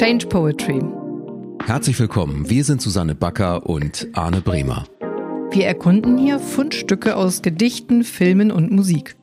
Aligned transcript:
Change 0.00 0.28
Poetry. 0.28 0.80
Herzlich 1.66 2.00
willkommen. 2.00 2.48
Wir 2.48 2.64
sind 2.64 2.80
Susanne 2.80 3.14
Backer 3.14 3.66
und 3.66 4.08
Arne 4.14 4.40
Bremer. 4.40 4.86
Wir 5.50 5.66
erkunden 5.66 6.16
hier 6.16 6.38
Fundstücke 6.38 7.16
aus 7.16 7.42
Gedichten, 7.42 8.02
Filmen 8.02 8.50
und 8.50 8.70
Musik. 8.70 9.16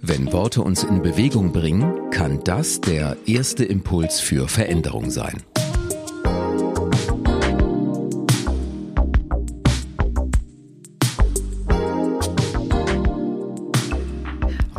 Wenn 0.00 0.32
Worte 0.32 0.62
uns 0.62 0.84
in 0.84 1.02
Bewegung 1.02 1.52
bringen, 1.52 2.08
kann 2.10 2.40
das 2.44 2.80
der 2.80 3.18
erste 3.26 3.66
Impuls 3.66 4.20
für 4.20 4.48
Veränderung 4.48 5.10
sein. 5.10 5.42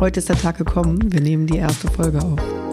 Heute 0.00 0.18
ist 0.18 0.28
der 0.28 0.36
Tag 0.36 0.58
gekommen. 0.58 1.12
Wir 1.12 1.20
nehmen 1.20 1.46
die 1.46 1.58
erste 1.58 1.86
Folge 1.86 2.20
auf. 2.20 2.63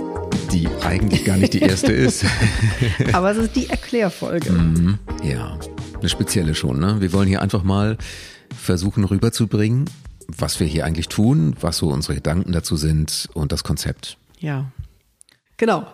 Die 0.52 0.68
eigentlich 0.82 1.24
gar 1.24 1.38
nicht 1.38 1.54
die 1.54 1.62
erste 1.62 1.94
ist. 1.94 2.26
Aber 3.14 3.32
es 3.32 3.38
ist 3.38 3.56
die 3.56 3.70
Erklärfolge. 3.70 4.52
Mhm, 4.52 5.00
ja, 5.24 5.58
eine 5.98 6.10
spezielle 6.10 6.56
schon. 6.56 6.80
Ne? 6.80 6.98
Wir 7.00 7.14
wollen 7.14 7.28
hier 7.28 7.42
einfach 7.42 7.64
mal 7.64 7.98
versuchen 8.58 9.06
rüberzubringen, 9.06 9.90
was 10.28 10.60
wir 10.60 10.68
hier 10.68 10.86
eigentlich 10.86 11.08
tun, 11.08 11.56
was 11.62 11.78
so 11.78 11.90
unsere 11.90 12.16
Gedanken 12.16 12.52
dazu 12.52 12.76
sind 12.76 13.30
und 13.34 13.52
das 13.52 13.64
Konzept. 13.64 14.18
Ja, 14.40 14.72
genau. 15.58 15.88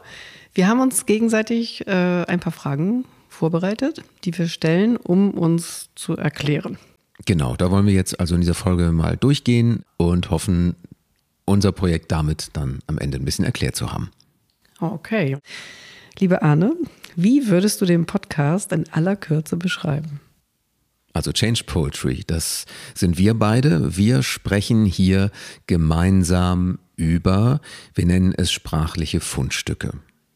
Wir 0.54 0.68
haben 0.68 0.80
uns 0.80 1.06
gegenseitig 1.06 1.86
äh, 1.86 1.92
ein 1.92 2.40
paar 2.40 2.54
Fragen 2.54 3.06
vorbereitet, 3.30 4.02
die 4.24 4.36
wir 4.36 4.48
stellen, 4.48 4.98
um 4.98 5.32
uns 5.32 5.90
zu 5.94 6.18
erklären. 6.18 6.80
Genau, 7.26 7.56
da 7.56 7.70
wollen 7.70 7.86
wir 7.86 7.94
jetzt 7.94 8.20
also 8.20 8.34
in 8.34 8.42
dieser 8.42 8.56
Folge 8.56 8.92
mal 8.92 9.18
durchgehen 9.18 9.84
und 9.98 10.32
hoffen, 10.32 10.76
unser 11.46 11.72
Projekt 11.72 12.12
damit 12.12 12.50
dann 12.54 12.80
am 12.88 12.98
Ende 12.98 13.18
ein 13.18 13.26
bisschen 13.26 13.46
erklärt 13.46 13.76
zu 13.76 13.92
haben. 13.92 14.10
Okay. 14.80 15.38
Liebe 16.20 16.42
Arne, 16.42 16.76
wie 17.16 17.48
würdest 17.48 17.82
du 17.82 17.86
den 17.86 18.06
Podcast 18.06 18.72
in 18.72 18.88
aller 18.92 19.16
Kürze 19.16 19.58
beschreiben? 19.58 20.20
Also 21.14 21.32
Change 21.32 21.64
Poetry, 21.66 22.24
das 22.28 22.66
sind 22.94 23.18
wir 23.18 23.34
beide. 23.34 23.98
Wir 23.98 24.22
sprechen 24.22 24.86
hier 24.86 25.32
gemeinsam 25.66 26.78
über, 26.96 27.60
wir 27.96 28.06
nennen 28.06 28.34
es 28.38 28.52
sprachliche 28.52 29.20
Fundstücke. 29.20 29.94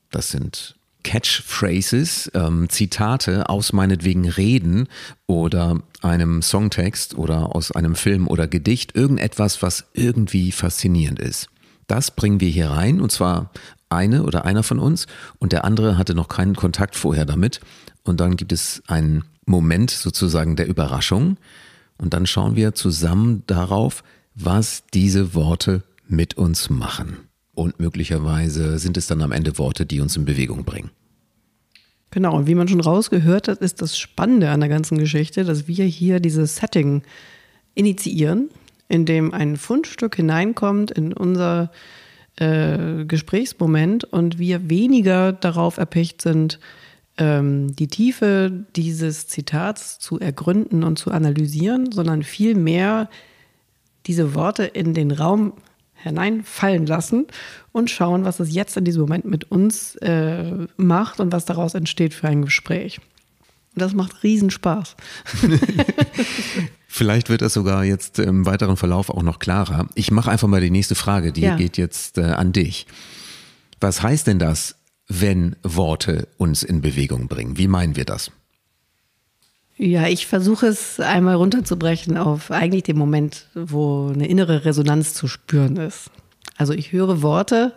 Das 0.09 0.31
sind 0.31 0.75
Catchphrases, 1.03 2.31
ähm, 2.33 2.69
Zitate 2.69 3.49
aus 3.49 3.73
meinetwegen 3.73 4.27
Reden 4.27 4.87
oder 5.27 5.81
einem 6.01 6.41
Songtext 6.41 7.15
oder 7.15 7.55
aus 7.55 7.71
einem 7.71 7.95
Film 7.95 8.27
oder 8.27 8.47
Gedicht, 8.47 8.95
irgendetwas, 8.95 9.61
was 9.61 9.85
irgendwie 9.93 10.51
faszinierend 10.51 11.19
ist. 11.19 11.47
Das 11.87 12.11
bringen 12.11 12.39
wir 12.39 12.49
hier 12.49 12.69
rein 12.69 13.01
und 13.01 13.11
zwar 13.11 13.51
eine 13.91 14.23
oder 14.23 14.45
einer 14.45 14.63
von 14.63 14.79
uns 14.79 15.07
und 15.39 15.51
der 15.51 15.65
andere 15.65 15.97
hatte 15.97 16.15
noch 16.15 16.27
keinen 16.27 16.55
Kontakt 16.55 16.95
vorher 16.95 17.25
damit. 17.25 17.59
Und 18.03 18.19
dann 18.19 18.35
gibt 18.35 18.51
es 18.51 18.81
einen 18.87 19.23
Moment 19.45 19.91
sozusagen 19.91 20.55
der 20.55 20.67
Überraschung 20.67 21.37
und 21.97 22.13
dann 22.13 22.25
schauen 22.25 22.55
wir 22.55 22.73
zusammen 22.73 23.43
darauf, 23.47 24.03
was 24.35 24.83
diese 24.93 25.33
Worte 25.33 25.83
mit 26.07 26.35
uns 26.35 26.69
machen. 26.69 27.17
Und 27.53 27.79
möglicherweise 27.79 28.79
sind 28.79 28.97
es 28.97 29.07
dann 29.07 29.21
am 29.21 29.31
Ende 29.31 29.57
Worte, 29.57 29.85
die 29.85 29.99
uns 29.99 30.15
in 30.15 30.25
Bewegung 30.25 30.63
bringen. 30.63 30.89
Genau, 32.11 32.35
und 32.35 32.47
wie 32.47 32.55
man 32.55 32.67
schon 32.67 32.81
rausgehört 32.81 33.47
hat, 33.47 33.59
ist 33.59 33.81
das 33.81 33.97
Spannende 33.97 34.49
an 34.49 34.59
der 34.59 34.69
ganzen 34.69 34.97
Geschichte, 34.97 35.45
dass 35.45 35.67
wir 35.67 35.85
hier 35.85 36.19
dieses 36.19 36.57
Setting 36.57 37.03
initiieren, 37.73 38.49
in 38.89 39.05
dem 39.05 39.33
ein 39.33 39.55
Fundstück 39.55 40.17
hineinkommt 40.17 40.91
in 40.91 41.13
unser 41.13 41.71
äh, 42.41 43.05
Gesprächsmoment 43.05 44.03
und 44.05 44.39
wir 44.39 44.67
weniger 44.69 45.31
darauf 45.31 45.77
erpicht 45.77 46.21
sind, 46.23 46.59
ähm, 47.17 47.75
die 47.75 47.87
Tiefe 47.87 48.65
dieses 48.75 49.27
Zitats 49.27 49.99
zu 49.99 50.19
ergründen 50.19 50.83
und 50.83 50.97
zu 50.97 51.11
analysieren, 51.11 51.91
sondern 51.91 52.23
vielmehr 52.23 53.09
diese 54.07 54.33
Worte 54.33 54.63
in 54.63 54.95
den 54.95 55.11
Raum 55.11 55.53
hineinfallen 55.93 56.87
lassen 56.87 57.27
und 57.73 57.91
schauen, 57.91 58.25
was 58.25 58.39
es 58.39 58.51
jetzt 58.51 58.75
in 58.75 58.85
diesem 58.85 59.01
Moment 59.01 59.25
mit 59.25 59.51
uns 59.51 59.95
äh, 59.97 60.67
macht 60.77 61.19
und 61.19 61.31
was 61.31 61.45
daraus 61.45 61.75
entsteht 61.75 62.15
für 62.15 62.27
ein 62.27 62.41
Gespräch. 62.41 62.99
Und 63.73 63.81
das 63.81 63.93
macht 63.93 64.23
Riesenspaß. 64.23 64.95
Vielleicht 66.87 67.29
wird 67.29 67.41
das 67.41 67.53
sogar 67.53 67.85
jetzt 67.85 68.19
im 68.19 68.45
weiteren 68.45 68.75
Verlauf 68.75 69.09
auch 69.09 69.23
noch 69.23 69.39
klarer. 69.39 69.87
Ich 69.95 70.11
mache 70.11 70.29
einfach 70.29 70.49
mal 70.49 70.59
die 70.59 70.71
nächste 70.71 70.95
Frage, 70.95 71.31
die 71.31 71.41
ja. 71.41 71.55
geht 71.55 71.77
jetzt 71.77 72.17
äh, 72.17 72.23
an 72.23 72.51
dich. 72.51 72.85
Was 73.79 74.03
heißt 74.03 74.27
denn 74.27 74.39
das, 74.39 74.75
wenn 75.07 75.55
Worte 75.63 76.27
uns 76.37 76.63
in 76.63 76.81
Bewegung 76.81 77.27
bringen? 77.27 77.57
Wie 77.57 77.67
meinen 77.67 77.95
wir 77.95 78.05
das? 78.05 78.31
Ja, 79.77 80.07
ich 80.07 80.27
versuche 80.27 80.67
es 80.67 80.99
einmal 80.99 81.35
runterzubrechen 81.35 82.17
auf 82.17 82.51
eigentlich 82.51 82.83
den 82.83 82.97
Moment, 82.97 83.47
wo 83.55 84.09
eine 84.13 84.27
innere 84.27 84.65
Resonanz 84.65 85.13
zu 85.13 85.27
spüren 85.27 85.77
ist. 85.77 86.11
Also 86.57 86.73
ich 86.73 86.91
höre 86.91 87.21
Worte. 87.23 87.73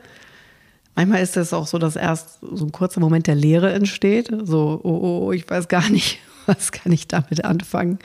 Manchmal 0.95 1.23
ist 1.23 1.37
es 1.37 1.53
auch 1.53 1.67
so, 1.67 1.79
dass 1.79 1.97
erst 1.97 2.39
so 2.41 2.65
ein 2.65 2.73
kurzer 2.73 3.01
Moment 3.01 3.27
der 3.27 3.35
Leere 3.35 3.73
entsteht. 3.73 4.31
So, 4.45 4.81
oh, 4.83 4.89
oh, 4.89 5.27
oh, 5.27 5.33
ich 5.33 5.49
weiß 5.49 5.69
gar 5.69 5.89
nicht, 5.91 6.19
was 6.47 6.73
kann 6.73 6.93
ich 6.93 7.09
damit 7.09 7.45
anfangen. 7.45 7.99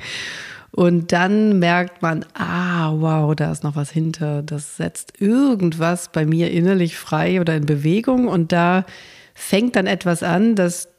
Und 0.72 1.11
dann 1.11 1.59
merkt 1.59 2.01
man, 2.01 2.25
ah, 2.35 2.94
wow, 2.95 3.35
da 3.35 3.51
ist 3.51 3.63
noch 3.63 3.75
was 3.75 3.89
hinter. 3.89 4.44
Das 4.44 4.77
setzt 4.77 5.19
irgendwas 5.19 6.09
bei 6.11 6.25
mir 6.25 6.51
innerlich 6.51 6.97
frei 6.97 7.41
oder 7.41 7.55
in 7.55 7.66
Bewegung. 7.66 8.27
Und 8.27 8.51
da 8.51 8.85
fängt 9.33 9.75
dann 9.75 9.88
etwas 9.88 10.21
an, 10.21 10.56
das 10.56 10.89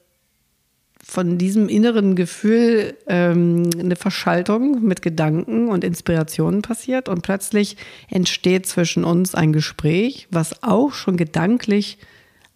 von 1.10 1.38
diesem 1.38 1.68
inneren 1.68 2.14
Gefühl 2.14 2.96
ähm, 3.08 3.68
eine 3.76 3.96
Verschaltung 3.96 4.86
mit 4.86 5.02
Gedanken 5.02 5.68
und 5.68 5.82
Inspirationen 5.82 6.62
passiert 6.62 7.08
und 7.08 7.22
plötzlich 7.22 7.76
entsteht 8.08 8.66
zwischen 8.66 9.02
uns 9.02 9.34
ein 9.34 9.52
Gespräch, 9.52 10.28
was 10.30 10.62
auch 10.62 10.92
schon 10.92 11.16
gedanklich 11.16 11.98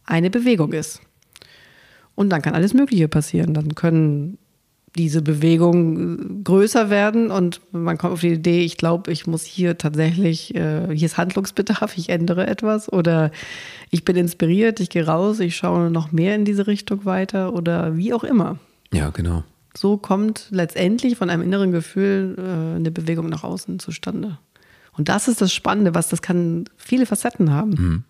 eine 0.07 0.31
Bewegung 0.31 0.73
ist. 0.73 1.01
Und 2.15 2.31
dann 2.31 2.43
kann 2.43 2.55
alles 2.55 2.75
Mögliche 2.75 3.09
passieren. 3.09 3.55
Dann 3.55 3.75
können 3.75 4.39
diese 4.97 5.23
Bewegungen 5.23 6.41
äh, 6.41 6.43
größer 6.45 6.91
werden 6.91 7.31
und 7.31 7.61
man 7.73 7.99
kommt 7.99 8.13
auf 8.13 8.21
die 8.21 8.33
Idee, 8.33 8.63
ich 8.65 8.77
glaube, 8.77 9.11
ich 9.13 9.27
muss 9.27 9.45
hier 9.45 9.77
tatsächlich, 9.79 10.55
äh, 10.55 10.95
hier 10.95 11.07
ist 11.07 11.17
Handlungsbedarf, 11.17 11.97
ich 11.97 12.09
ändere 12.09 12.47
etwas 12.47 12.93
oder 12.93 13.31
ich 13.91 14.05
bin 14.05 14.17
inspiriert, 14.17 14.81
ich 14.81 14.91
gehe 14.91 15.07
raus, 15.07 15.41
ich 15.41 15.57
schaue 15.57 15.91
noch 15.91 16.13
mehr 16.13 16.35
in 16.35 16.45
diese 16.45 16.67
Richtung 16.67 17.05
weiter 17.05 17.55
oder 17.55 17.97
wie 17.97 18.15
auch 18.15 18.25
immer. 18.25 18.59
Ja, 18.93 19.11
genau. 19.11 19.43
So 19.77 19.97
kommt 19.97 20.47
letztendlich 20.51 21.17
von 21.17 21.31
einem 21.31 21.43
inneren 21.43 21.73
Gefühl 21.73 22.37
äh, 22.39 22.77
eine 22.77 22.91
Bewegung 22.93 23.29
nach 23.29 23.43
außen 23.43 23.81
zustande. 23.81 24.39
Und 24.97 25.09
das 25.09 25.27
ist 25.27 25.41
das 25.41 25.53
Spannende, 25.53 25.95
was 25.95 26.09
das 26.09 26.23
kann 26.23 26.67
viele 26.77 27.07
Facetten 27.07 27.51
haben. 27.51 27.71
Mhm. 27.71 28.05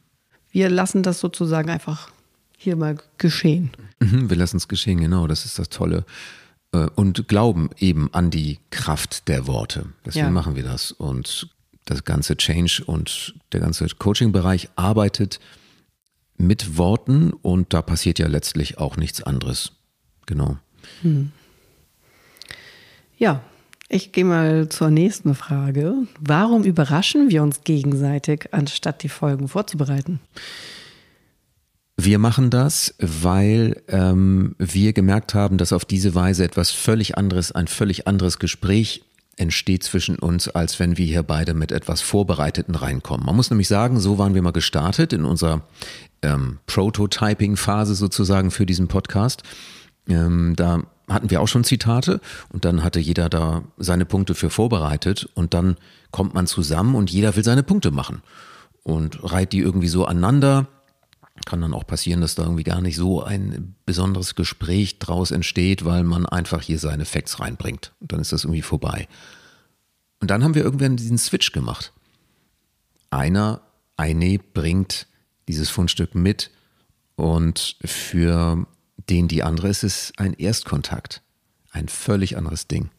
Wir 0.50 0.68
lassen 0.68 1.02
das 1.02 1.20
sozusagen 1.20 1.70
einfach 1.70 2.10
hier 2.58 2.76
mal 2.76 2.98
geschehen. 3.16 3.70
Mhm, 4.00 4.28
wir 4.28 4.36
lassen 4.36 4.58
es 4.58 4.68
geschehen, 4.68 5.00
genau, 5.00 5.26
das 5.26 5.46
ist 5.46 5.58
das 5.58 5.70
Tolle. 5.70 6.04
Äh, 6.74 6.88
und 6.96 7.28
glauben 7.28 7.70
eben 7.78 8.12
an 8.12 8.30
die 8.30 8.58
Kraft 8.70 9.28
der 9.28 9.46
Worte. 9.46 9.86
Deswegen 10.04 10.26
ja. 10.26 10.30
machen 10.32 10.56
wir 10.56 10.64
das. 10.64 10.90
Und 10.90 11.48
das 11.84 12.04
ganze 12.04 12.36
Change 12.36 12.82
und 12.84 13.34
der 13.52 13.60
ganze 13.60 13.86
Coaching-Bereich 13.86 14.70
arbeitet 14.74 15.38
mit 16.36 16.76
Worten 16.76 17.32
und 17.32 17.72
da 17.72 17.82
passiert 17.82 18.18
ja 18.18 18.26
letztlich 18.26 18.78
auch 18.78 18.96
nichts 18.96 19.22
anderes. 19.22 19.72
Genau. 20.26 20.56
Hm. 21.02 21.30
Ja, 23.16 23.40
ich 23.88 24.10
gehe 24.10 24.24
mal 24.24 24.68
zur 24.68 24.90
nächsten 24.90 25.34
Frage. 25.34 25.94
Warum 26.18 26.64
überraschen 26.64 27.30
wir 27.30 27.42
uns 27.42 27.62
gegenseitig, 27.62 28.48
anstatt 28.52 29.02
die 29.02 29.08
Folgen 29.08 29.46
vorzubereiten? 29.46 30.20
Wir 31.96 32.18
machen 32.18 32.50
das, 32.50 32.94
weil 32.98 33.82
ähm, 33.86 34.56
wir 34.58 34.92
gemerkt 34.92 35.34
haben, 35.34 35.58
dass 35.58 35.72
auf 35.72 35.84
diese 35.84 36.14
Weise 36.14 36.44
etwas 36.44 36.70
völlig 36.70 37.16
anderes, 37.16 37.52
ein 37.52 37.68
völlig 37.68 38.08
anderes 38.08 38.40
Gespräch 38.40 39.04
entsteht 39.36 39.84
zwischen 39.84 40.18
uns, 40.18 40.48
als 40.48 40.78
wenn 40.80 40.96
wir 40.96 41.06
hier 41.06 41.22
beide 41.22 41.54
mit 41.54 41.72
etwas 41.72 42.00
Vorbereiteten 42.00 42.74
reinkommen. 42.74 43.26
Man 43.26 43.36
muss 43.36 43.50
nämlich 43.50 43.68
sagen, 43.68 44.00
so 44.00 44.18
waren 44.18 44.34
wir 44.34 44.42
mal 44.42 44.52
gestartet 44.52 45.12
in 45.12 45.24
unserer 45.24 45.62
ähm, 46.22 46.58
Prototyping-Phase 46.66 47.94
sozusagen 47.94 48.50
für 48.50 48.66
diesen 48.66 48.88
Podcast. 48.88 49.42
Ähm, 50.08 50.54
da 50.56 50.82
hatten 51.08 51.30
wir 51.30 51.40
auch 51.40 51.48
schon 51.48 51.64
Zitate 51.64 52.20
und 52.52 52.64
dann 52.64 52.82
hatte 52.82 52.98
jeder 52.98 53.28
da 53.28 53.62
seine 53.76 54.04
Punkte 54.04 54.34
für 54.34 54.50
vorbereitet 54.50 55.28
und 55.34 55.54
dann 55.54 55.76
kommt 56.10 56.34
man 56.34 56.46
zusammen 56.46 56.94
und 56.94 57.10
jeder 57.10 57.36
will 57.36 57.44
seine 57.44 57.62
Punkte 57.62 57.90
machen 57.90 58.22
und 58.82 59.18
reiht 59.22 59.52
die 59.52 59.60
irgendwie 59.60 59.88
so 59.88 60.06
aneinander 60.06 60.66
kann 61.46 61.60
dann 61.60 61.74
auch 61.74 61.86
passieren, 61.86 62.20
dass 62.20 62.36
da 62.36 62.44
irgendwie 62.44 62.64
gar 62.64 62.80
nicht 62.80 62.96
so 62.96 63.22
ein 63.22 63.74
besonderes 63.84 64.34
Gespräch 64.34 64.98
draus 64.98 65.30
entsteht, 65.30 65.84
weil 65.84 66.04
man 66.04 66.26
einfach 66.26 66.62
hier 66.62 66.78
seine 66.78 67.04
Facts 67.04 67.40
reinbringt. 67.40 67.92
Und 68.00 68.12
dann 68.12 68.20
ist 68.20 68.32
das 68.32 68.44
irgendwie 68.44 68.62
vorbei. 68.62 69.08
Und 70.20 70.30
dann 70.30 70.44
haben 70.44 70.54
wir 70.54 70.62
irgendwann 70.62 70.96
diesen 70.96 71.18
Switch 71.18 71.52
gemacht. 71.52 71.92
Einer, 73.10 73.62
eine 73.96 74.38
bringt 74.38 75.06
dieses 75.48 75.70
Fundstück 75.70 76.14
mit 76.14 76.50
und 77.16 77.76
für 77.84 78.66
den 79.10 79.28
die 79.28 79.42
andere 79.42 79.68
ist, 79.68 79.82
ist 79.82 80.18
ein 80.18 80.34
Erstkontakt. 80.34 81.22
Ein 81.70 81.88
völlig 81.88 82.36
anderes 82.36 82.68
Ding. 82.68 82.90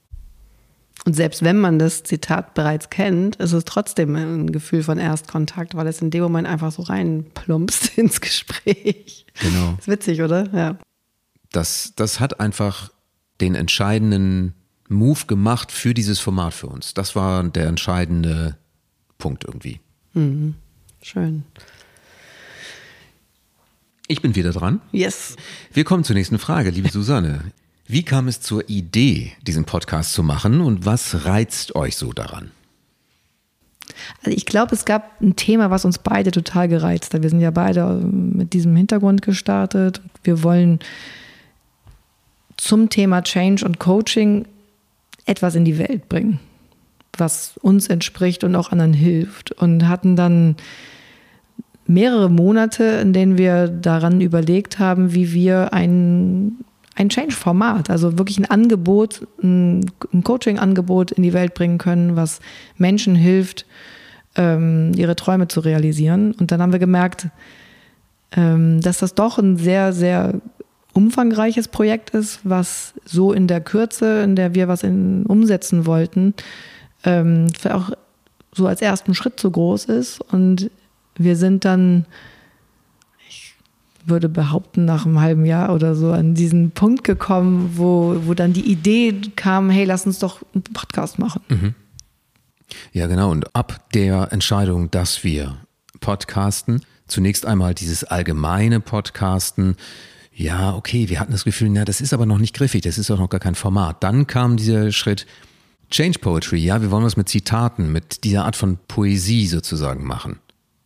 Und 1.06 1.14
selbst 1.14 1.44
wenn 1.44 1.60
man 1.60 1.78
das 1.78 2.02
Zitat 2.02 2.56
bereits 2.56 2.90
kennt, 2.90 3.36
ist 3.36 3.54
es 3.54 3.64
trotzdem 3.64 4.16
ein 4.16 4.52
Gefühl 4.52 4.82
von 4.82 4.98
Erstkontakt, 4.98 5.76
weil 5.76 5.86
es 5.86 6.02
in 6.02 6.10
dem 6.10 6.24
Moment 6.24 6.48
einfach 6.48 6.72
so 6.72 6.82
reinplumpst 6.82 7.96
ins 7.98 8.22
Gespräch. 8.22 9.28
Genau. 9.40 9.76
Ist 9.78 9.88
witzig, 9.88 10.22
oder? 10.22 10.50
Ja. 10.52 10.78
Das, 11.52 11.94
das 11.96 12.20
hat 12.20 12.40
einfach 12.40 12.92
den 13.40 13.54
entscheidenden 13.54 14.54
Move 14.90 15.26
gemacht 15.28 15.72
für 15.72 15.94
dieses 15.94 16.20
Format 16.20 16.56
für 16.56 16.68
uns. 16.68 16.96
Das 16.96 17.16
war 17.16 17.44
der 17.44 17.68
entscheidende 17.68 18.58
Punkt 19.20 19.44
irgendwie. 19.46 19.80
Mhm. 20.14 20.56
Schön. 21.02 21.44
Ich 24.08 24.22
bin 24.22 24.36
wieder 24.36 24.52
dran. 24.52 24.82
Yes. 24.92 25.36
Wir 25.72 25.84
kommen 25.84 26.04
zur 26.04 26.16
nächsten 26.16 26.40
Frage, 26.40 26.72
liebe 26.72 26.90
Susanne. 26.90 27.52
Wie 27.88 28.04
kam 28.04 28.28
es 28.28 28.42
zur 28.42 28.68
Idee, 28.70 29.34
diesen 29.44 29.66
Podcast 29.66 30.14
zu 30.14 30.24
machen 30.24 30.62
und 30.62 30.86
was 30.86 31.26
reizt 31.26 31.76
euch 31.76 31.96
so 31.96 32.14
daran? 32.14 32.52
Also 34.24 34.36
ich 34.36 34.46
glaube, 34.46 34.74
es 34.74 34.86
gab 34.86 35.22
ein 35.22 35.36
Thema, 35.36 35.70
was 35.70 35.86
uns 35.86 36.00
beide 36.00 36.32
total 36.32 36.68
gereizt 36.68 37.14
hat. 37.14 37.22
Wir 37.22 37.30
sind 37.30 37.42
ja 37.42 37.52
beide 37.52 37.96
mit 37.96 38.54
diesem 38.54 38.76
Hintergrund 38.76 39.22
gestartet. 39.22 40.02
Wir 40.24 40.44
wollen 40.44 40.80
zum 42.58 42.90
Thema 42.90 43.22
Change 43.22 43.66
und 43.66 43.80
Coaching 43.80 44.48
etwas 45.26 45.56
in 45.56 45.66
die 45.66 45.78
Welt 45.78 46.10
bringen, 46.10 46.40
was 47.18 47.58
uns 47.62 47.88
entspricht 47.88 48.44
und 48.44 48.56
auch 48.56 48.72
anderen 48.72 48.94
hilft. 48.94 49.52
Und 49.52 49.88
hatten 49.88 50.16
dann 50.16 50.56
mehrere 51.88 52.30
Monate, 52.30 52.84
in 52.84 53.14
denen 53.14 53.38
wir 53.38 53.68
daran 53.68 54.22
überlegt 54.22 54.80
haben, 54.80 55.14
wie 55.14 55.34
wir 55.34 55.74
ein, 55.74 56.58
ein 56.96 57.10
Change-Format, 57.10 57.90
also 57.90 58.18
wirklich 58.18 58.38
ein 58.40 58.46
Angebot, 58.46 59.28
ein, 59.44 59.92
ein 60.14 60.24
Coaching-Angebot 60.24 61.12
in 61.12 61.24
die 61.24 61.34
Welt 61.34 61.54
bringen 61.54 61.78
können, 61.78 62.16
was 62.16 62.40
Menschen 62.78 63.16
hilft, 63.16 63.66
ähm, 64.36 64.94
ihre 64.96 65.16
Träume 65.16 65.48
zu 65.48 65.60
realisieren. 65.60 66.32
Und 66.34 66.52
dann 66.52 66.62
haben 66.62 66.72
wir 66.72 66.80
gemerkt, 66.80 67.28
ähm, 68.36 68.82
dass 68.82 69.00
das 69.00 69.14
doch 69.14 69.38
ein 69.38 69.58
sehr, 69.58 69.94
sehr 69.94 70.42
umfangreiches 70.94 71.68
Projekt 71.68 72.12
ist, 72.12 72.40
was 72.44 72.94
so 73.04 73.34
in 73.34 73.48
der 73.48 73.60
Kürze, 73.60 74.24
in 74.24 74.36
der 74.38 74.56
wir 74.56 74.68
was 74.70 74.84
in, 74.84 75.26
umsetzen 75.26 75.86
wollten, 75.86 76.34
ähm, 77.04 77.48
auch 77.70 77.92
so 78.54 78.68
als 78.68 78.82
ersten 78.82 79.14
Schritt 79.14 79.40
so 79.40 79.52
groß 79.52 79.86
ist. 79.86 80.22
Und 80.22 80.72
wir 81.18 81.36
sind 81.36 81.66
dann, 81.66 82.06
würde 84.08 84.30
behaupten, 84.30 84.86
nach 84.86 85.06
einem 85.06 85.20
halben 85.20 85.46
Jahr 85.46 85.74
oder 85.74 85.96
so 85.96 86.12
an 86.12 86.36
diesen 86.36 86.72
Punkt 86.72 87.04
gekommen, 87.04 87.72
wo, 87.76 88.16
wo 88.26 88.34
dann 88.34 88.54
die 88.54 88.70
Idee 88.72 89.14
kam, 89.36 89.70
hey, 89.70 89.86
lass 89.86 90.06
uns 90.06 90.20
doch 90.20 90.42
einen 90.54 90.64
Podcast 90.64 91.20
machen. 91.20 91.42
Mhm. 91.50 91.76
Ja, 92.92 93.08
genau. 93.08 93.32
Und 93.32 93.56
ab 93.56 93.90
der 93.94 94.32
Entscheidung, 94.32 94.92
dass 94.92 95.24
wir 95.24 95.58
podcasten, 96.00 96.82
zunächst 97.08 97.46
einmal 97.46 97.74
dieses 97.74 98.04
allgemeine 98.04 98.80
Podcasten, 98.80 99.76
ja, 100.34 100.76
okay, 100.76 101.10
wir 101.10 101.20
hatten 101.20 101.32
das 101.32 101.46
Gefühl, 101.46 101.70
na, 101.70 101.86
das 101.86 102.02
ist 102.02 102.14
aber 102.14 102.26
noch 102.26 102.40
nicht 102.40 102.56
griffig, 102.56 102.82
das 102.82 102.98
ist 102.98 103.10
auch 103.10 103.20
noch 103.20 103.30
gar 103.30 103.40
kein 103.40 103.56
Format. 103.56 104.04
Dann 104.04 104.28
kam 104.28 104.58
dieser 104.58 104.92
Schritt 104.92 105.26
Change 105.90 106.20
Poetry, 106.20 106.58
ja, 106.58 106.82
wir 106.82 106.92
wollen 106.92 107.06
was 107.06 107.16
mit 107.16 107.30
Zitaten, 107.30 107.92
mit 107.92 108.24
dieser 108.24 108.44
Art 108.44 108.56
von 108.56 108.78
Poesie 108.88 109.48
sozusagen 109.48 110.04
machen. 110.06 110.40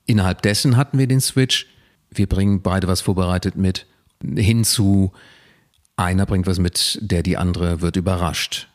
Innerhalb 0.06 0.42
dessen 0.42 0.77
hatten 0.77 1.00
wir 1.00 1.07
den 1.07 1.21
Switch, 1.21 1.68
wir 2.11 2.27
bringen 2.27 2.61
beide 2.61 2.88
was 2.88 3.01
vorbereitet 3.01 3.56
mit, 3.56 3.85
hinzu, 4.21 5.11
einer 5.95 6.25
bringt 6.25 6.47
was 6.47 6.59
mit, 6.59 7.00
der 7.01 7.23
die 7.23 7.38
andere 7.38 7.81
wird 7.81 7.95
überrascht. 7.95 8.69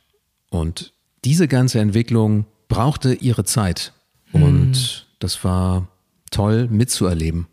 Und 0.50 0.92
diese 1.25 1.48
ganze 1.48 1.81
Entwicklung 1.81 2.46
brauchte 2.69 3.14
ihre 3.14 3.44
Zeit. 3.44 3.92
Und 4.32 4.76
hm. 4.76 5.06
das 5.19 5.42
war 5.44 5.88
toll 6.31 6.69
mitzuerleben. 6.69 7.46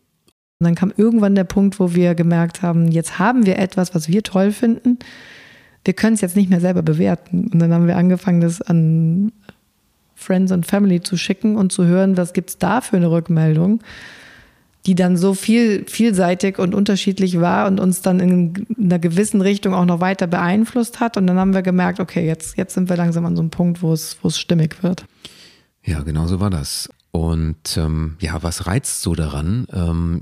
Und 0.60 0.66
dann 0.66 0.76
kam 0.76 0.94
irgendwann 0.96 1.36
der 1.36 1.44
Punkt, 1.44 1.80
wo 1.80 1.96
wir 1.96 2.14
gemerkt 2.14 2.62
haben, 2.62 2.92
jetzt 2.92 3.18
haben 3.18 3.46
wir 3.46 3.58
etwas, 3.58 3.96
was 3.96 4.08
wir 4.08 4.22
toll 4.24 4.52
finden. 4.52 5.00
Wir 5.84 5.94
können 5.94 6.14
es 6.14 6.22
jetzt 6.22 6.36
nicht 6.36 6.50
mehr 6.50 6.60
selber 6.60 6.84
bewerten. 6.84 7.48
Und 7.52 7.60
dann 7.60 7.74
haben 7.74 7.88
wir 7.88 7.98
angefangen, 7.98 8.42
das 8.42 8.62
an 8.62 9.32
Friends 10.14 10.52
und 10.52 10.68
Family 10.68 11.02
zu 11.02 11.18
schicken 11.18 11.56
und 11.56 11.72
zu 11.72 11.86
hören, 11.86 12.16
was 12.16 12.34
gibt 12.34 12.52
es 12.52 12.58
da 12.60 12.82
für 12.82 12.98
eine 12.98 13.10
Rückmeldung, 13.10 13.82
die 14.86 14.96
dann 14.96 15.16
so 15.16 15.34
viel, 15.34 15.86
vielseitig 15.88 16.58
und 16.58 16.74
unterschiedlich 16.74 17.40
war 17.40 17.68
und 17.68 17.80
uns 17.80 18.02
dann 18.02 18.20
in 18.20 18.66
einer 18.80 19.00
gewissen 19.00 19.42
Richtung 19.42 19.74
auch 19.74 19.86
noch 19.86 20.00
weiter 20.00 20.26
beeinflusst 20.26 21.00
hat. 21.00 21.18
Und 21.18 21.28
dann 21.28 21.38
haben 21.38 21.54
wir 21.54 21.62
gemerkt, 21.62 22.00
okay, 22.00 22.26
jetzt, 22.26 22.58
jetzt 22.58 22.74
sind 22.74 22.90
wir 22.90 22.98
langsam 22.98 23.26
an 23.26 23.36
so 23.36 23.42
einem 23.42 23.52
Punkt, 23.52 23.82
wo 23.84 23.94
es, 23.94 24.18
wo 24.22 24.28
es 24.28 24.40
stimmig 24.40 24.82
wird. 24.82 25.06
Ja, 25.84 26.02
genau 26.02 26.28
so 26.28 26.40
war 26.40 26.50
das. 26.50 26.90
Und 27.12 27.78
ähm, 27.78 28.18
ja, 28.20 28.42
was 28.42 28.66
reizt 28.66 29.02
so 29.02 29.14
daran? 29.14 29.68
Ähm, 29.72 30.22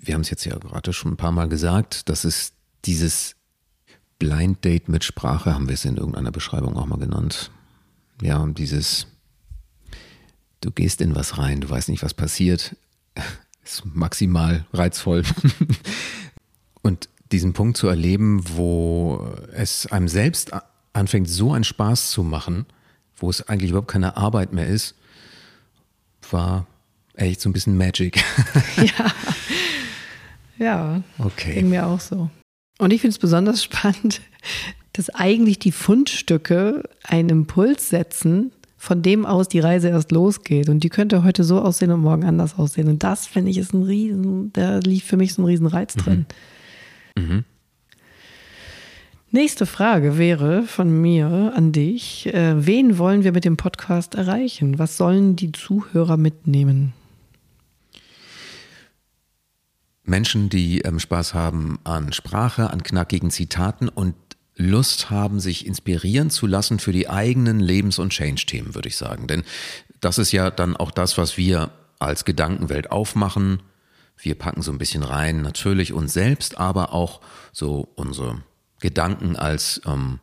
wir 0.00 0.14
haben 0.14 0.20
es 0.20 0.30
jetzt 0.30 0.44
ja 0.44 0.56
gerade 0.56 0.92
schon 0.92 1.12
ein 1.12 1.16
paar 1.16 1.32
Mal 1.32 1.48
gesagt, 1.48 2.08
das 2.08 2.24
ist 2.24 2.54
dieses 2.84 3.34
Blind 4.18 4.64
Date 4.64 4.88
mit 4.88 5.04
Sprache, 5.04 5.54
haben 5.54 5.68
wir 5.68 5.74
es 5.74 5.84
in 5.84 5.96
irgendeiner 5.96 6.30
Beschreibung 6.30 6.76
auch 6.76 6.86
mal 6.86 6.98
genannt. 6.98 7.50
Ja, 8.22 8.38
und 8.38 8.58
dieses, 8.58 9.06
du 10.60 10.70
gehst 10.70 11.00
in 11.00 11.14
was 11.14 11.38
rein, 11.38 11.60
du 11.60 11.70
weißt 11.70 11.88
nicht, 11.88 12.02
was 12.02 12.14
passiert, 12.14 12.76
ist 13.68 13.84
maximal 13.84 14.66
reizvoll. 14.72 15.22
und 16.82 17.08
diesen 17.32 17.52
Punkt 17.52 17.76
zu 17.76 17.88
erleben, 17.88 18.42
wo 18.56 19.32
es 19.52 19.86
einem 19.86 20.08
selbst 20.08 20.52
anfängt, 20.92 21.28
so 21.28 21.52
einen 21.52 21.64
Spaß 21.64 22.10
zu 22.10 22.22
machen, 22.22 22.66
wo 23.16 23.28
es 23.28 23.46
eigentlich 23.48 23.70
überhaupt 23.70 23.90
keine 23.90 24.16
Arbeit 24.16 24.52
mehr 24.52 24.66
ist, 24.66 24.94
war 26.30 26.66
echt 27.14 27.40
so 27.40 27.48
ein 27.48 27.52
bisschen 27.52 27.76
Magic. 27.76 28.22
Ja. 28.76 29.12
Ja, 30.60 31.02
okay. 31.18 31.54
ging 31.54 31.68
mir 31.68 31.86
auch 31.86 32.00
so. 32.00 32.30
Und 32.78 32.92
ich 32.92 33.00
finde 33.00 33.12
es 33.12 33.18
besonders 33.18 33.62
spannend, 33.64 34.20
dass 34.92 35.08
eigentlich 35.10 35.60
die 35.60 35.70
Fundstücke 35.70 36.82
einen 37.04 37.28
Impuls 37.28 37.90
setzen, 37.90 38.50
von 38.88 39.02
dem 39.02 39.26
aus 39.26 39.48
die 39.48 39.60
Reise 39.60 39.90
erst 39.90 40.12
losgeht. 40.12 40.70
Und 40.70 40.82
die 40.82 40.88
könnte 40.88 41.22
heute 41.22 41.44
so 41.44 41.60
aussehen 41.60 41.90
und 41.90 42.00
morgen 42.00 42.24
anders 42.24 42.58
aussehen. 42.58 42.88
Und 42.88 43.02
das, 43.02 43.26
finde 43.26 43.50
ich, 43.50 43.58
ist 43.58 43.74
ein 43.74 43.82
Riesen, 43.82 44.50
da 44.54 44.78
liegt 44.78 45.04
für 45.04 45.18
mich 45.18 45.34
so 45.34 45.42
ein 45.42 45.44
Riesenreiz 45.44 45.94
mhm. 45.94 46.00
drin. 46.00 46.26
Mhm. 47.18 47.44
Nächste 49.30 49.66
Frage 49.66 50.16
wäre 50.16 50.62
von 50.62 51.02
mir 51.02 51.52
an 51.54 51.70
dich. 51.70 52.32
Äh, 52.32 52.64
wen 52.66 52.96
wollen 52.96 53.24
wir 53.24 53.32
mit 53.32 53.44
dem 53.44 53.58
Podcast 53.58 54.14
erreichen? 54.14 54.78
Was 54.78 54.96
sollen 54.96 55.36
die 55.36 55.52
Zuhörer 55.52 56.16
mitnehmen? 56.16 56.94
Menschen, 60.04 60.48
die 60.48 60.80
ähm, 60.80 60.98
Spaß 60.98 61.34
haben 61.34 61.78
an 61.84 62.14
Sprache, 62.14 62.70
an 62.70 62.82
knackigen 62.82 63.30
Zitaten 63.30 63.90
und 63.90 64.14
Lust 64.58 65.08
haben, 65.08 65.38
sich 65.38 65.66
inspirieren 65.66 66.30
zu 66.30 66.46
lassen 66.46 66.80
für 66.80 66.92
die 66.92 67.08
eigenen 67.08 67.60
Lebens- 67.60 68.00
und 68.00 68.10
Change-Themen, 68.10 68.74
würde 68.74 68.88
ich 68.88 68.96
sagen. 68.96 69.28
Denn 69.28 69.44
das 70.00 70.18
ist 70.18 70.32
ja 70.32 70.50
dann 70.50 70.76
auch 70.76 70.90
das, 70.90 71.16
was 71.16 71.38
wir 71.38 71.70
als 72.00 72.24
Gedankenwelt 72.24 72.90
aufmachen. 72.90 73.62
Wir 74.16 74.34
packen 74.34 74.62
so 74.62 74.72
ein 74.72 74.78
bisschen 74.78 75.04
rein, 75.04 75.42
natürlich 75.42 75.92
uns 75.92 76.12
selbst, 76.12 76.58
aber 76.58 76.92
auch 76.92 77.20
so 77.52 77.88
unsere 77.94 78.42
Gedanken 78.80 79.36
als 79.36 79.80
ähm, 79.86 80.18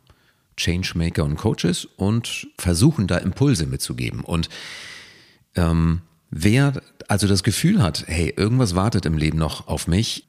Changemaker 0.57 1.23
und 1.23 1.37
Coaches 1.37 1.85
und 1.95 2.47
versuchen 2.57 3.07
da 3.07 3.17
Impulse 3.17 3.65
mitzugeben. 3.65 4.21
Und 4.21 4.49
ähm, 5.55 6.01
wer 6.29 6.81
also 7.07 7.27
das 7.27 7.43
Gefühl 7.43 7.81
hat, 7.81 8.03
hey, 8.07 8.33
irgendwas 8.35 8.75
wartet 8.75 9.05
im 9.05 9.17
Leben 9.17 9.37
noch 9.37 9.67
auf 9.67 9.87
mich, 9.87 10.27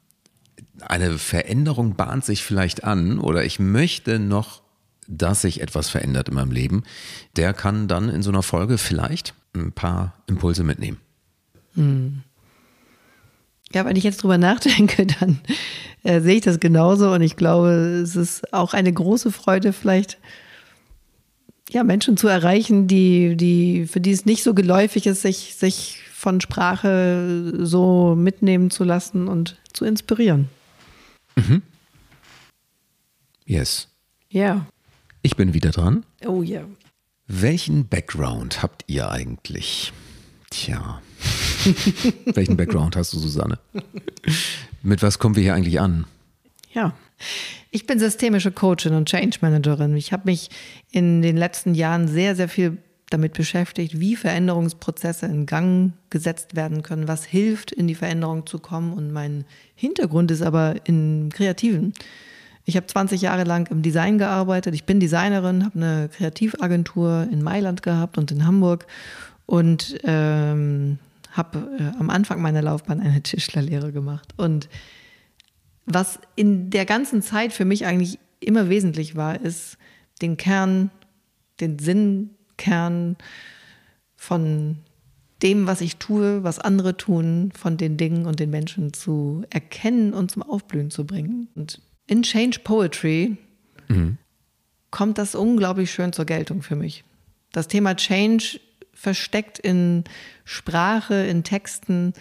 eine 0.82 1.18
Veränderung 1.18 1.94
bahnt 1.96 2.24
sich 2.24 2.42
vielleicht 2.42 2.84
an 2.84 3.18
oder 3.18 3.44
ich 3.44 3.58
möchte 3.58 4.18
noch, 4.18 4.62
dass 5.08 5.42
sich 5.42 5.60
etwas 5.60 5.88
verändert 5.88 6.28
in 6.28 6.34
meinem 6.34 6.50
Leben, 6.50 6.82
der 7.36 7.54
kann 7.54 7.88
dann 7.88 8.08
in 8.08 8.22
so 8.22 8.30
einer 8.30 8.42
Folge 8.42 8.78
vielleicht 8.78 9.34
ein 9.54 9.72
paar 9.72 10.14
Impulse 10.26 10.64
mitnehmen. 10.64 10.98
Hm. 11.74 12.22
Ja, 13.72 13.84
wenn 13.84 13.96
ich 13.96 14.04
jetzt 14.04 14.22
drüber 14.22 14.38
nachdenke, 14.38 15.06
dann 15.20 15.40
äh, 16.02 16.20
sehe 16.20 16.36
ich 16.36 16.42
das 16.42 16.60
genauso 16.60 17.12
und 17.12 17.22
ich 17.22 17.36
glaube, 17.36 17.70
es 18.02 18.16
ist 18.16 18.52
auch 18.52 18.74
eine 18.74 18.92
große 18.92 19.32
Freude, 19.32 19.72
vielleicht 19.72 20.18
ja, 21.70 21.82
Menschen 21.82 22.16
zu 22.16 22.28
erreichen, 22.28 22.86
die, 22.86 23.36
die, 23.36 23.86
für 23.86 24.00
die 24.00 24.12
es 24.12 24.24
nicht 24.24 24.44
so 24.44 24.54
geläufig 24.54 25.06
ist, 25.06 25.22
sich, 25.22 25.56
sich 25.56 25.98
von 26.12 26.40
Sprache 26.40 27.52
so 27.58 28.14
mitnehmen 28.16 28.70
zu 28.70 28.84
lassen 28.84 29.26
und 29.26 29.56
zu 29.72 29.84
inspirieren. 29.84 30.48
Mhm. 31.36 31.62
Yes. 33.44 33.88
Ja. 34.28 34.66
Ich 35.22 35.36
bin 35.36 35.54
wieder 35.54 35.70
dran. 35.70 36.04
Oh 36.24 36.42
ja. 36.42 36.62
Welchen 37.26 37.88
Background 37.88 38.62
habt 38.62 38.84
ihr 38.86 39.10
eigentlich? 39.10 39.92
Tja. 40.50 41.00
Welchen 42.26 42.56
Background 42.56 42.96
hast 42.96 43.12
du, 43.12 43.18
Susanne? 43.18 43.58
Mit 44.82 45.02
was 45.02 45.18
kommen 45.18 45.34
wir 45.36 45.42
hier 45.42 45.54
eigentlich 45.54 45.80
an? 45.80 46.06
Ja, 46.72 46.94
Ich 47.70 47.86
bin 47.86 47.98
systemische 47.98 48.52
Coachin 48.52 48.94
und 48.94 49.08
Change 49.08 49.38
Managerin. 49.40 49.96
Ich 49.96 50.12
habe 50.12 50.22
mich 50.26 50.50
in 50.90 51.22
den 51.22 51.36
letzten 51.36 51.74
Jahren 51.74 52.06
sehr, 52.06 52.36
sehr 52.36 52.48
viel 52.48 52.78
damit 53.10 53.34
beschäftigt, 53.34 54.00
wie 54.00 54.16
Veränderungsprozesse 54.16 55.26
in 55.26 55.46
Gang 55.46 55.92
gesetzt 56.10 56.56
werden 56.56 56.82
können, 56.82 57.06
was 57.06 57.24
hilft, 57.24 57.70
in 57.70 57.86
die 57.86 57.94
Veränderung 57.94 58.46
zu 58.46 58.58
kommen. 58.58 58.92
Und 58.92 59.12
mein 59.12 59.44
Hintergrund 59.74 60.30
ist 60.30 60.42
aber 60.42 60.74
im 60.84 61.30
Kreativen. 61.32 61.94
Ich 62.64 62.76
habe 62.76 62.86
20 62.86 63.20
Jahre 63.22 63.44
lang 63.44 63.70
im 63.70 63.82
Design 63.82 64.18
gearbeitet. 64.18 64.74
Ich 64.74 64.84
bin 64.84 64.98
Designerin, 64.98 65.64
habe 65.64 65.76
eine 65.76 66.08
Kreativagentur 66.08 67.28
in 67.30 67.42
Mailand 67.42 67.84
gehabt 67.84 68.18
und 68.18 68.32
in 68.32 68.44
Hamburg 68.44 68.86
und 69.46 69.96
ähm, 70.02 70.98
habe 71.30 71.70
äh, 71.78 71.98
am 71.98 72.10
Anfang 72.10 72.42
meiner 72.42 72.62
Laufbahn 72.62 73.00
eine 73.00 73.22
Tischlerlehre 73.22 73.92
gemacht. 73.92 74.34
Und 74.36 74.68
was 75.84 76.18
in 76.34 76.70
der 76.70 76.84
ganzen 76.84 77.22
Zeit 77.22 77.52
für 77.52 77.64
mich 77.64 77.86
eigentlich 77.86 78.18
immer 78.40 78.68
wesentlich 78.68 79.14
war, 79.14 79.40
ist 79.40 79.78
den 80.20 80.36
Kern, 80.36 80.90
den 81.60 81.78
Sinnkern 82.56 83.16
von 84.16 84.78
dem, 85.42 85.66
was 85.66 85.80
ich 85.80 85.96
tue, 85.96 86.42
was 86.42 86.58
andere 86.58 86.96
tun, 86.96 87.52
von 87.54 87.76
den 87.76 87.96
Dingen 87.96 88.26
und 88.26 88.40
den 88.40 88.50
Menschen 88.50 88.92
zu 88.92 89.44
erkennen 89.50 90.14
und 90.14 90.30
zum 90.30 90.42
Aufblühen 90.42 90.90
zu 90.90 91.04
bringen. 91.04 91.48
Und 91.54 91.80
in 92.06 92.22
Change 92.22 92.60
Poetry 92.64 93.36
mhm. 93.88 94.16
kommt 94.90 95.18
das 95.18 95.34
unglaublich 95.34 95.90
schön 95.90 96.12
zur 96.12 96.24
Geltung 96.24 96.62
für 96.62 96.76
mich. 96.76 97.04
Das 97.52 97.68
Thema 97.68 97.94
Change 97.94 98.60
versteckt 98.94 99.58
in 99.58 100.04
Sprache, 100.44 101.26
in 101.26 101.44
Texten. 101.44 102.14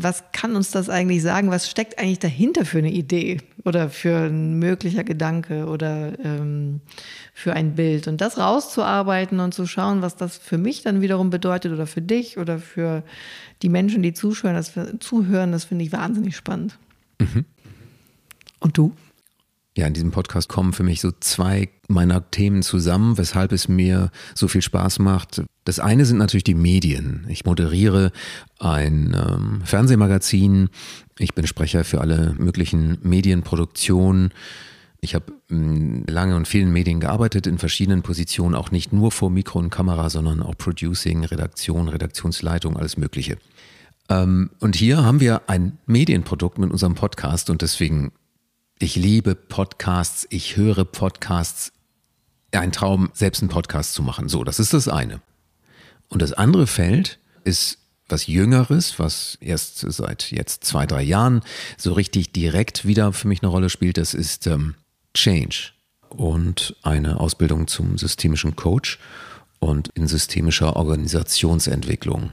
Was 0.00 0.22
kann 0.30 0.54
uns 0.54 0.70
das 0.70 0.88
eigentlich 0.88 1.22
sagen? 1.22 1.50
Was 1.50 1.68
steckt 1.68 1.98
eigentlich 1.98 2.20
dahinter 2.20 2.64
für 2.64 2.78
eine 2.78 2.92
Idee 2.92 3.38
oder 3.64 3.90
für 3.90 4.28
ein 4.28 4.60
möglicher 4.60 5.02
Gedanke 5.02 5.66
oder 5.66 6.12
ähm, 6.24 6.80
für 7.34 7.52
ein 7.52 7.74
Bild? 7.74 8.06
Und 8.06 8.20
das 8.20 8.38
rauszuarbeiten 8.38 9.40
und 9.40 9.54
zu 9.54 9.66
schauen, 9.66 10.00
was 10.00 10.14
das 10.14 10.38
für 10.38 10.56
mich 10.56 10.82
dann 10.82 11.00
wiederum 11.00 11.30
bedeutet 11.30 11.72
oder 11.72 11.88
für 11.88 12.00
dich 12.00 12.38
oder 12.38 12.60
für 12.60 13.02
die 13.62 13.68
Menschen, 13.68 14.04
die 14.04 14.12
zuhören, 14.12 14.54
das, 14.54 14.72
zuhören, 15.00 15.50
das 15.50 15.64
finde 15.64 15.84
ich 15.84 15.90
wahnsinnig 15.90 16.36
spannend. 16.36 16.78
Mhm. 17.18 17.44
Und 18.60 18.78
du? 18.78 18.92
Ja, 19.78 19.86
in 19.86 19.94
diesem 19.94 20.10
Podcast 20.10 20.48
kommen 20.48 20.72
für 20.72 20.82
mich 20.82 21.00
so 21.00 21.12
zwei 21.20 21.68
meiner 21.86 22.32
Themen 22.32 22.62
zusammen, 22.62 23.16
weshalb 23.16 23.52
es 23.52 23.68
mir 23.68 24.10
so 24.34 24.48
viel 24.48 24.60
Spaß 24.60 24.98
macht. 24.98 25.44
Das 25.62 25.78
eine 25.78 26.04
sind 26.04 26.18
natürlich 26.18 26.42
die 26.42 26.56
Medien. 26.56 27.24
Ich 27.28 27.44
moderiere 27.44 28.10
ein 28.58 29.16
ähm, 29.16 29.60
Fernsehmagazin. 29.64 30.70
Ich 31.20 31.32
bin 31.32 31.46
Sprecher 31.46 31.84
für 31.84 32.00
alle 32.00 32.34
möglichen 32.38 32.98
Medienproduktionen. 33.04 34.34
Ich 35.00 35.14
habe 35.14 35.26
mm, 35.48 36.06
lange 36.08 36.34
und 36.34 36.48
vielen 36.48 36.72
Medien 36.72 36.98
gearbeitet, 36.98 37.46
in 37.46 37.58
verschiedenen 37.58 38.02
Positionen, 38.02 38.56
auch 38.56 38.72
nicht 38.72 38.92
nur 38.92 39.12
vor 39.12 39.30
Mikro 39.30 39.60
und 39.60 39.70
Kamera, 39.70 40.10
sondern 40.10 40.42
auch 40.42 40.58
Producing, 40.58 41.24
Redaktion, 41.24 41.86
Redaktionsleitung, 41.86 42.76
alles 42.76 42.96
Mögliche. 42.96 43.38
Ähm, 44.08 44.50
und 44.58 44.74
hier 44.74 45.04
haben 45.04 45.20
wir 45.20 45.42
ein 45.46 45.78
Medienprodukt 45.86 46.58
mit 46.58 46.72
unserem 46.72 46.96
Podcast 46.96 47.48
und 47.48 47.62
deswegen 47.62 48.10
ich 48.78 48.96
liebe 48.96 49.34
Podcasts, 49.34 50.26
ich 50.30 50.56
höre 50.56 50.84
Podcasts. 50.84 51.72
Ein 52.52 52.72
Traum, 52.72 53.10
selbst 53.12 53.42
einen 53.42 53.50
Podcast 53.50 53.92
zu 53.92 54.02
machen. 54.02 54.28
So, 54.28 54.44
das 54.44 54.58
ist 54.58 54.72
das 54.72 54.88
eine. 54.88 55.20
Und 56.08 56.22
das 56.22 56.32
andere 56.32 56.66
Feld 56.66 57.18
ist 57.44 57.78
was 58.08 58.26
Jüngeres, 58.26 58.98
was 58.98 59.36
erst 59.40 59.80
seit 59.80 60.30
jetzt 60.30 60.64
zwei, 60.64 60.86
drei 60.86 61.02
Jahren 61.02 61.42
so 61.76 61.92
richtig 61.92 62.32
direkt 62.32 62.86
wieder 62.86 63.12
für 63.12 63.28
mich 63.28 63.42
eine 63.42 63.50
Rolle 63.50 63.68
spielt. 63.68 63.98
Das 63.98 64.14
ist 64.14 64.46
ähm, 64.46 64.76
Change 65.12 65.72
und 66.08 66.74
eine 66.82 67.20
Ausbildung 67.20 67.66
zum 67.66 67.98
systemischen 67.98 68.56
Coach 68.56 68.98
und 69.58 69.88
in 69.88 70.06
systemischer 70.06 70.76
Organisationsentwicklung. 70.76 72.32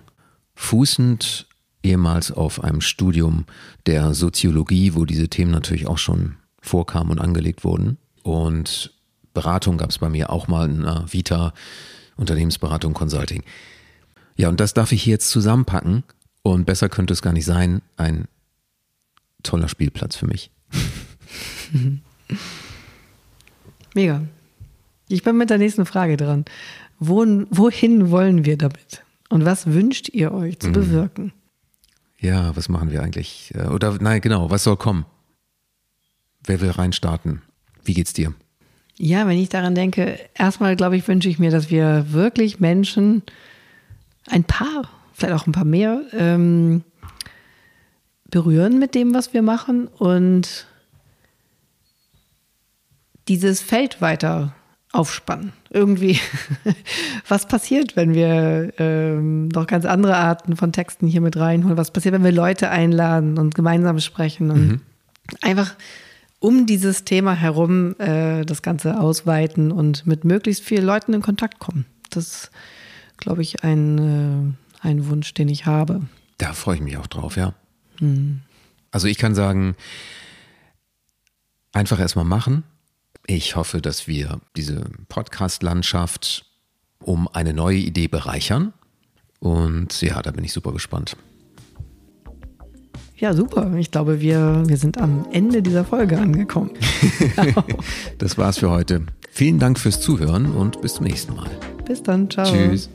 Fußend 0.53 1.47
ehemals 1.85 2.31
auf 2.31 2.63
einem 2.63 2.81
Studium 2.81 3.45
der 3.85 4.13
Soziologie, 4.13 4.95
wo 4.95 5.05
diese 5.05 5.29
Themen 5.29 5.51
natürlich 5.51 5.87
auch 5.87 5.97
schon 5.97 6.35
vorkamen 6.61 7.11
und 7.11 7.19
angelegt 7.19 7.63
wurden. 7.63 7.97
Und 8.23 8.91
Beratung 9.33 9.77
gab 9.77 9.91
es 9.91 9.99
bei 9.99 10.09
mir 10.09 10.31
auch 10.31 10.47
mal 10.47 10.69
in 10.69 10.83
einer 10.83 11.05
Vita, 11.11 11.53
Unternehmensberatung, 12.17 12.93
Consulting. 12.93 13.43
Ja, 14.35 14.49
und 14.49 14.59
das 14.59 14.73
darf 14.73 14.91
ich 14.91 15.03
hier 15.03 15.11
jetzt 15.11 15.29
zusammenpacken. 15.29 16.03
Und 16.41 16.65
besser 16.65 16.89
könnte 16.89 17.13
es 17.13 17.21
gar 17.21 17.33
nicht 17.33 17.45
sein. 17.45 17.81
Ein 17.97 18.27
toller 19.43 19.67
Spielplatz 19.67 20.15
für 20.15 20.27
mich. 20.27 20.51
Mega. 23.93 24.23
Ich 25.07 25.23
bin 25.23 25.37
mit 25.37 25.49
der 25.49 25.57
nächsten 25.59 25.85
Frage 25.85 26.17
dran. 26.17 26.45
Wohin, 26.99 27.47
wohin 27.51 28.09
wollen 28.09 28.45
wir 28.45 28.57
damit? 28.57 29.03
Und 29.29 29.45
was 29.45 29.67
wünscht 29.67 30.09
ihr 30.09 30.31
euch 30.33 30.59
zu 30.59 30.69
mhm. 30.69 30.73
bewirken? 30.73 31.33
Ja, 32.25 32.55
was 32.55 32.69
machen 32.69 32.89
wir 32.89 33.03
eigentlich? 33.03 33.53
Äh, 33.53 33.67
oder 33.67 33.97
nein, 34.01 34.19
genau, 34.19 34.49
was 34.49 34.63
soll 34.63 34.77
kommen? 34.77 35.05
Wer 36.43 36.59
will 36.59 36.71
reinstarten? 36.71 37.43
Wie 37.83 37.93
geht's 37.93 38.13
dir? 38.13 38.33
Ja, 38.97 39.27
wenn 39.27 39.37
ich 39.37 39.49
daran 39.49 39.75
denke, 39.75 40.17
erstmal 40.33 40.75
glaube 40.75 40.97
ich, 40.97 41.07
wünsche 41.07 41.29
ich 41.29 41.37
mir, 41.37 41.51
dass 41.51 41.69
wir 41.69 42.11
wirklich 42.13 42.59
Menschen, 42.59 43.21
ein 44.27 44.43
paar, 44.43 44.89
vielleicht 45.13 45.35
auch 45.35 45.45
ein 45.45 45.51
paar 45.51 45.65
mehr, 45.65 46.01
ähm, 46.13 46.83
berühren 48.31 48.79
mit 48.79 48.95
dem, 48.95 49.13
was 49.13 49.35
wir 49.35 49.43
machen 49.43 49.87
und 49.87 50.65
dieses 53.27 53.61
Feld 53.61 54.01
weiter 54.01 54.55
aufspannen. 54.95 55.51
Irgendwie, 55.69 56.19
was 57.27 57.47
passiert, 57.47 57.95
wenn 57.95 58.13
wir 58.13 58.73
ähm, 58.77 59.49
noch 59.49 59.67
ganz 59.67 59.85
andere 59.85 60.15
Arten 60.15 60.55
von 60.55 60.71
Texten 60.71 61.07
hier 61.07 61.21
mit 61.21 61.37
reinholen? 61.37 61.77
Was 61.77 61.91
passiert, 61.91 62.13
wenn 62.13 62.23
wir 62.23 62.31
Leute 62.31 62.69
einladen 62.69 63.37
und 63.37 63.55
gemeinsam 63.55 63.99
sprechen 63.99 64.51
und 64.51 64.67
mhm. 64.67 64.81
einfach 65.41 65.75
um 66.39 66.65
dieses 66.65 67.03
Thema 67.03 67.33
herum 67.33 67.95
äh, 67.99 68.45
das 68.45 68.61
Ganze 68.61 68.99
ausweiten 68.99 69.71
und 69.71 70.07
mit 70.07 70.23
möglichst 70.23 70.63
vielen 70.63 70.85
Leuten 70.85 71.13
in 71.13 71.21
Kontakt 71.21 71.59
kommen? 71.59 71.85
Das 72.09 72.27
ist, 72.27 72.51
glaube 73.17 73.41
ich, 73.41 73.63
ein, 73.63 74.55
äh, 74.83 74.87
ein 74.87 75.09
Wunsch, 75.09 75.33
den 75.33 75.49
ich 75.49 75.65
habe. 75.65 76.01
Da 76.37 76.53
freue 76.53 76.75
ich 76.75 76.81
mich 76.81 76.97
auch 76.97 77.07
drauf, 77.07 77.35
ja. 77.35 77.53
Mhm. 77.99 78.41
Also 78.91 79.07
ich 79.07 79.17
kann 79.17 79.35
sagen, 79.35 79.75
einfach 81.73 81.99
erstmal 81.99 82.25
machen 82.25 82.63
ich 83.27 83.55
hoffe, 83.55 83.81
dass 83.81 84.07
wir 84.07 84.39
diese 84.55 84.85
Podcast-Landschaft 85.09 86.45
um 87.03 87.27
eine 87.27 87.53
neue 87.53 87.77
Idee 87.77 88.07
bereichern. 88.07 88.73
Und 89.39 90.01
ja, 90.01 90.21
da 90.21 90.31
bin 90.31 90.43
ich 90.43 90.53
super 90.53 90.71
gespannt. 90.71 91.15
Ja, 93.17 93.33
super. 93.33 93.73
Ich 93.77 93.91
glaube, 93.91 94.19
wir, 94.19 94.63
wir 94.65 94.77
sind 94.77 94.97
am 94.97 95.25
Ende 95.31 95.61
dieser 95.61 95.85
Folge 95.85 96.17
angekommen. 96.17 96.71
das 98.17 98.37
war's 98.37 98.57
für 98.57 98.69
heute. 98.69 99.05
Vielen 99.31 99.59
Dank 99.59 99.79
fürs 99.79 100.01
Zuhören 100.01 100.51
und 100.51 100.81
bis 100.81 100.95
zum 100.95 101.05
nächsten 101.05 101.35
Mal. 101.35 101.49
Bis 101.85 102.03
dann. 102.03 102.29
Ciao. 102.29 102.45
Tschüss. 102.45 102.89